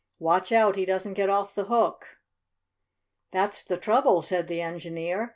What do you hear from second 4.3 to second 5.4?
the engineer.